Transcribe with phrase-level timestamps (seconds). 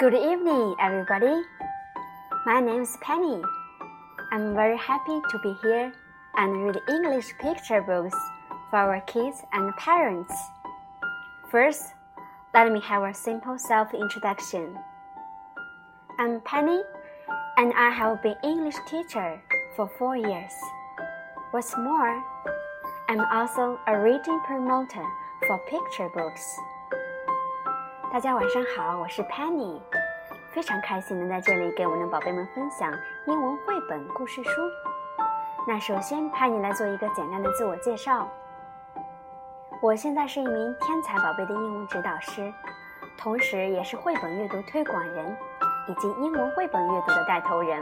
[0.00, 1.42] Good evening, everybody.
[2.46, 3.42] My name is Penny.
[4.32, 5.92] I'm very happy to be here
[6.36, 8.16] and read English picture books
[8.70, 10.32] for our kids and parents.
[11.50, 11.92] First,
[12.54, 14.74] let me have a simple self introduction.
[16.18, 16.80] I'm Penny,
[17.58, 19.38] and I have been English teacher
[19.76, 20.54] for four years.
[21.50, 22.24] What's more,
[23.10, 25.04] I'm also a reading promoter
[25.46, 26.56] for picture books.
[28.12, 29.78] 大家晚上好，我是 Penny，
[30.50, 32.92] 非常开心能在这里给我们的宝贝们分享
[33.28, 34.50] 英文绘本故事书。
[35.64, 38.28] 那首先，Penny 来做一个简单的自我介绍。
[39.80, 42.52] 我现在是一名天才宝贝的英文指导师，
[43.16, 45.36] 同时也是绘本阅读推广人
[45.86, 47.80] 以及英文绘本阅读的带头人。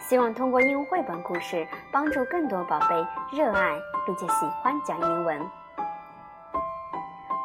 [0.00, 5.40] 希望通过英文绘本故事，帮助更多宝贝热爱并且喜欢讲英文。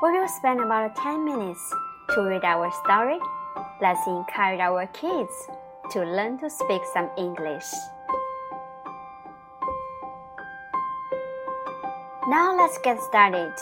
[0.04, 1.74] We will spend about 10 minutes
[2.10, 3.18] to read our story.
[3.82, 5.32] Let's encourage our kids
[5.92, 7.64] to learn to speak some English.
[12.28, 13.54] Now let's get started.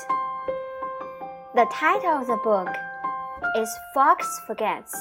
[1.54, 2.70] The title of the book
[3.58, 4.94] is Fox Forgets.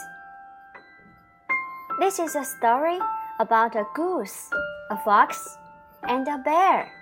[1.98, 2.98] This is a story
[3.40, 4.50] about a goose,
[4.90, 5.56] a fox,
[6.02, 7.01] and a bear.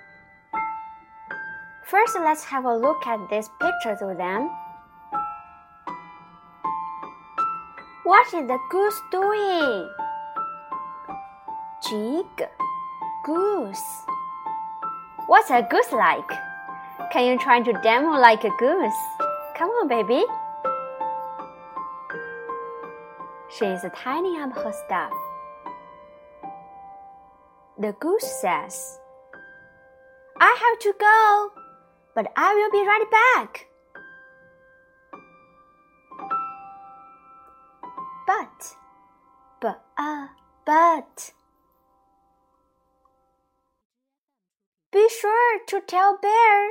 [1.91, 4.48] First, let's have a look at these pictures of them.
[8.05, 9.91] What is the goose doing?
[11.88, 12.48] Jig,
[13.24, 13.82] goose.
[15.27, 16.30] What's a goose like?
[17.10, 19.00] Can you try to demo like a goose?
[19.56, 20.25] Come on, baby.
[23.48, 25.12] She is tidying up her stuff.
[27.80, 29.00] The goose says,
[30.38, 31.59] I have to go,
[32.14, 33.66] but I will be right back.
[38.27, 38.77] But,
[39.61, 40.27] but, uh,
[40.64, 41.33] but.
[44.93, 46.71] Be sure to tell Bear,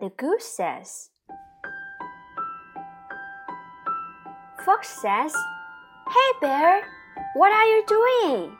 [0.00, 1.10] the goose says.
[4.64, 5.34] Fox says,
[6.08, 6.82] Hey Bear,
[7.34, 8.56] what are you doing?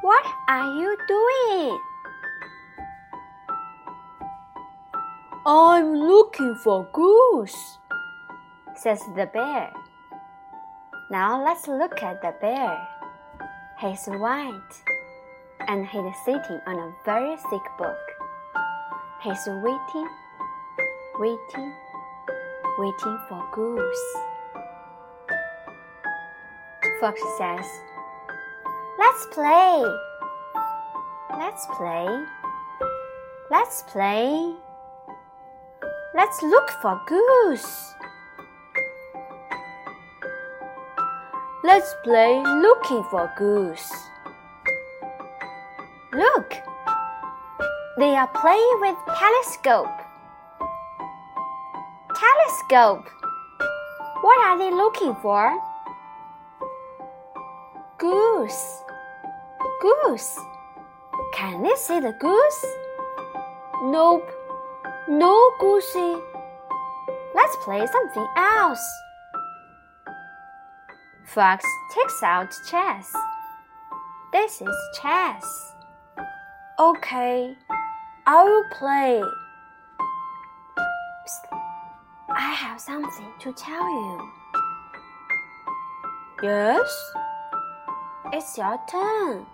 [0.00, 1.78] What are you doing?
[5.44, 7.78] I'm looking for goose,
[8.76, 9.72] says the bear.
[11.10, 12.78] Now let's look at the bear.
[13.80, 14.74] He's white
[15.66, 17.98] and he's sitting on a very thick book.
[19.24, 20.08] He's waiting,
[21.18, 21.72] waiting,
[22.78, 24.14] waiting for goose.
[27.00, 27.66] Fox says,
[28.96, 29.82] Let's play.
[31.36, 32.24] Let's play.
[33.50, 34.54] Let's play.
[36.14, 37.94] Let's look for goose.
[41.64, 43.90] Let's play looking for goose.
[46.12, 46.52] Look!
[47.98, 49.88] They are playing with telescope.
[52.14, 53.08] Telescope!
[54.20, 55.58] What are they looking for?
[57.96, 58.82] Goose.
[59.80, 60.38] Goose.
[61.32, 62.66] Can they see the goose?
[63.84, 64.41] Nope.
[65.08, 66.22] No goosey.
[67.34, 69.02] Let's play something else.
[71.24, 71.64] Fox
[71.94, 73.12] takes out chess.
[74.32, 75.72] This is chess.
[76.78, 77.56] Okay,
[78.26, 79.22] I will play.
[81.26, 81.58] Psst.
[82.30, 84.30] I have something to tell you.
[86.42, 87.12] Yes?
[88.32, 89.46] It's your turn.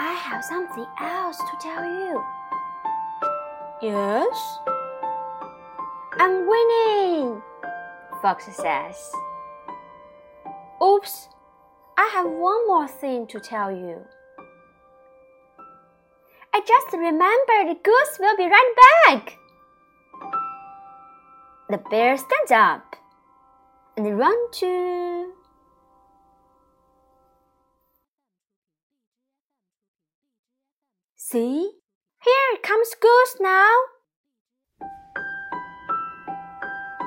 [0.00, 2.24] I have something else to tell you.
[3.82, 4.58] Yes?
[6.20, 7.42] I'm winning,
[8.22, 9.10] Fox says.
[10.80, 11.28] Oops,
[11.96, 14.06] I have one more thing to tell you.
[16.54, 18.74] I just remembered the goose will be right
[19.04, 19.36] back.
[21.70, 22.94] The bear stands up
[23.96, 25.32] and run to
[31.30, 31.72] See?
[32.24, 33.74] Here comes Goose now.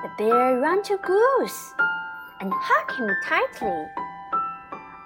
[0.04, 1.74] The bear ran to Goose
[2.40, 3.88] and hugged him tightly.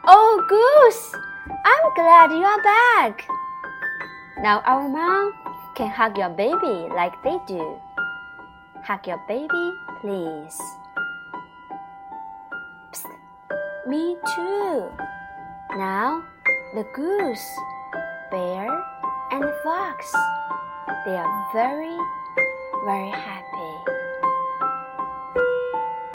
[0.05, 1.15] Oh, Goose!
[1.47, 3.25] I'm glad you are back.
[4.41, 5.31] Now our mom
[5.77, 7.79] can hug your baby like they do.
[8.83, 9.71] Hug your baby,
[10.01, 10.59] please.
[12.91, 13.07] Psst.
[13.87, 14.91] Me too.
[15.77, 16.21] Now
[16.73, 17.47] the goose,
[18.29, 18.67] bear,
[19.35, 20.13] and fox.
[21.05, 21.97] They are very,
[22.85, 23.54] very happy.